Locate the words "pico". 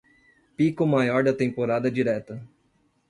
0.57-0.87